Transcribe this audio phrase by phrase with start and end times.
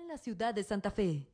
[0.00, 1.28] en la ciudad de Santa Fe.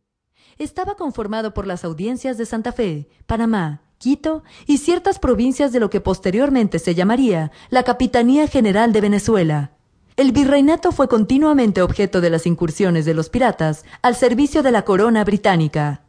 [0.58, 5.88] Estaba conformado por las audiencias de Santa Fe, Panamá, Quito y ciertas provincias de lo
[5.88, 9.72] que posteriormente se llamaría la Capitanía General de Venezuela.
[10.16, 14.82] El virreinato fue continuamente objeto de las incursiones de los piratas al servicio de la
[14.82, 16.02] corona británica.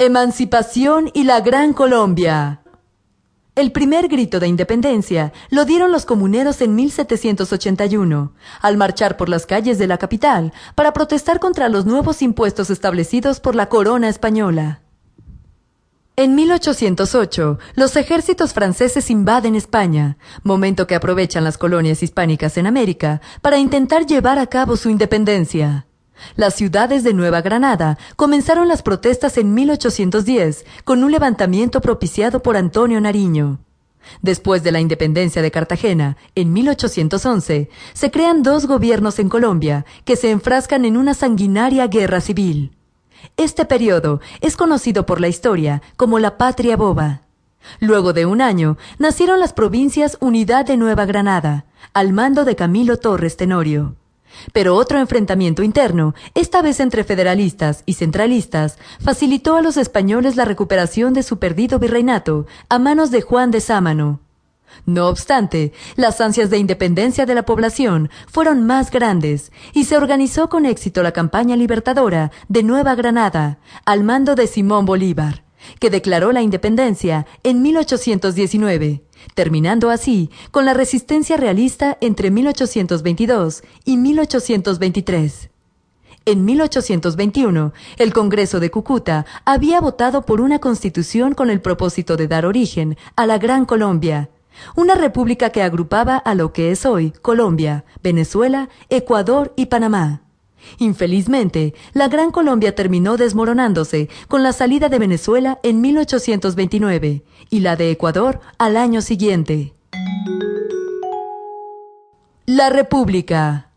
[0.00, 2.65] Emancipación y la Gran Colombia.
[3.56, 9.46] El primer grito de independencia lo dieron los comuneros en 1781, al marchar por las
[9.46, 14.82] calles de la capital para protestar contra los nuevos impuestos establecidos por la corona española.
[16.16, 23.22] En 1808, los ejércitos franceses invaden España, momento que aprovechan las colonias hispánicas en América
[23.40, 25.85] para intentar llevar a cabo su independencia.
[26.34, 32.56] Las ciudades de Nueva Granada comenzaron las protestas en 1810 con un levantamiento propiciado por
[32.56, 33.58] Antonio Nariño.
[34.22, 40.16] Después de la independencia de Cartagena, en 1811, se crean dos gobiernos en Colombia que
[40.16, 42.76] se enfrascan en una sanguinaria guerra civil.
[43.36, 47.22] Este periodo es conocido por la historia como la Patria Boba.
[47.80, 52.98] Luego de un año, nacieron las provincias Unidad de Nueva Granada, al mando de Camilo
[52.98, 53.96] Torres Tenorio.
[54.52, 60.44] Pero otro enfrentamiento interno, esta vez entre federalistas y centralistas, facilitó a los españoles la
[60.44, 64.20] recuperación de su perdido virreinato a manos de Juan de Sámano.
[64.84, 70.48] No obstante, las ansias de independencia de la población fueron más grandes y se organizó
[70.48, 75.46] con éxito la campaña libertadora de Nueva Granada al mando de Simón Bolívar
[75.80, 79.02] que declaró la independencia en 1819,
[79.34, 85.50] terminando así con la resistencia realista entre 1822 y 1823.
[86.28, 92.26] En 1821, el Congreso de Cúcuta había votado por una constitución con el propósito de
[92.26, 94.28] dar origen a la Gran Colombia,
[94.74, 100.25] una república que agrupaba a lo que es hoy Colombia, Venezuela, Ecuador y Panamá.
[100.78, 107.76] Infelizmente, la Gran Colombia terminó desmoronándose con la salida de Venezuela en 1829 y la
[107.76, 109.74] de Ecuador al año siguiente.
[112.46, 113.70] La República.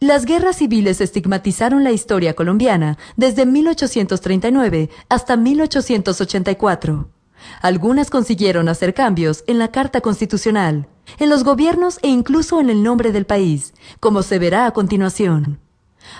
[0.00, 7.08] Las guerras civiles estigmatizaron la historia colombiana desde 1839 hasta 1884.
[7.60, 10.88] Algunas consiguieron hacer cambios en la Carta Constitucional,
[11.18, 15.60] en los gobiernos e incluso en el nombre del país, como se verá a continuación.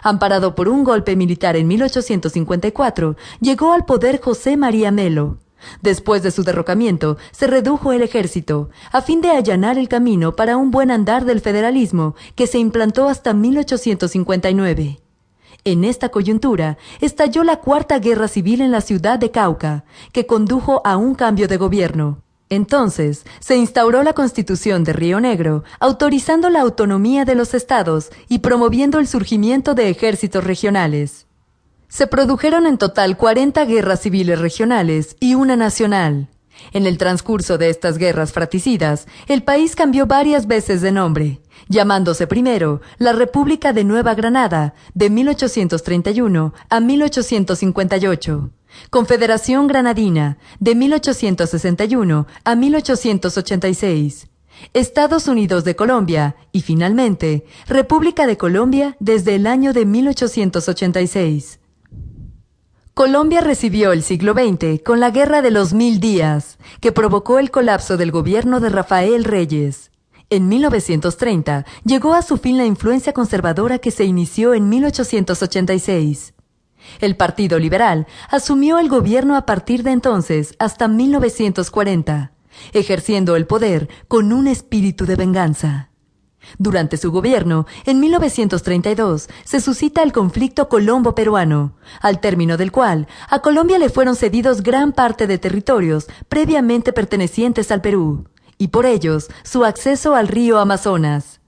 [0.02, 5.38] Amparado por un golpe militar en 1854, llegó al poder José María Melo.
[5.82, 10.56] Después de su derrocamiento, se redujo el ejército, a fin de allanar el camino para
[10.56, 15.00] un buen andar del federalismo que se implantó hasta 1859.
[15.66, 20.82] En esta coyuntura estalló la Cuarta Guerra Civil en la ciudad de Cauca, que condujo
[20.84, 22.23] a un cambio de gobierno.
[22.54, 28.38] Entonces se instauró la Constitución de Río Negro, autorizando la autonomía de los estados y
[28.38, 31.26] promoviendo el surgimiento de ejércitos regionales.
[31.88, 36.28] Se produjeron en total 40 guerras civiles regionales y una nacional.
[36.72, 42.28] En el transcurso de estas guerras fratricidas, el país cambió varias veces de nombre, llamándose
[42.28, 48.50] primero la República de Nueva Granada de 1831 a 1858
[48.90, 54.28] Confederación Granadina, de 1861 a 1886.
[54.72, 61.60] Estados Unidos de Colombia y finalmente República de Colombia desde el año de 1886.
[62.94, 67.50] Colombia recibió el siglo XX con la Guerra de los Mil Días, que provocó el
[67.50, 69.90] colapso del gobierno de Rafael Reyes.
[70.30, 76.34] En 1930 llegó a su fin la influencia conservadora que se inició en 1886.
[77.00, 82.32] El Partido Liberal asumió el gobierno a partir de entonces hasta 1940,
[82.72, 85.90] ejerciendo el poder con un espíritu de venganza.
[86.58, 93.40] Durante su gobierno, en 1932, se suscita el conflicto colombo-peruano, al término del cual a
[93.40, 98.28] Colombia le fueron cedidos gran parte de territorios previamente pertenecientes al Perú,
[98.58, 101.40] y por ellos su acceso al río Amazonas.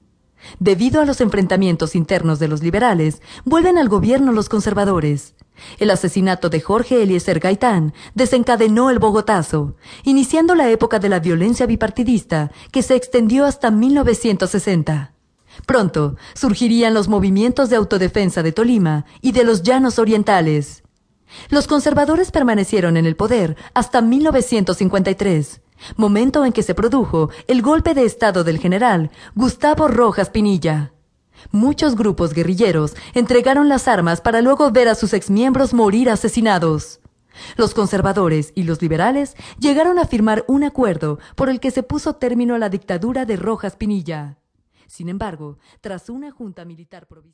[0.59, 5.35] Debido a los enfrentamientos internos de los liberales, vuelven al gobierno los conservadores.
[5.79, 11.67] El asesinato de Jorge Eliezer Gaitán desencadenó el Bogotazo, iniciando la época de la violencia
[11.67, 15.13] bipartidista que se extendió hasta 1960.
[15.65, 20.83] Pronto surgirían los movimientos de autodefensa de Tolima y de los llanos orientales.
[21.49, 25.63] Los conservadores permanecieron en el poder hasta 1953
[25.97, 30.93] momento en que se produjo el golpe de Estado del general Gustavo Rojas Pinilla.
[31.53, 37.01] Muchos grupos guerrilleros entregaron las armas para luego ver a sus exmiembros morir asesinados.
[37.57, 42.15] Los conservadores y los liberales llegaron a firmar un acuerdo por el que se puso
[42.17, 44.39] término a la dictadura de Rojas Pinilla.
[44.87, 47.25] Sin embargo, tras una junta militar provisional,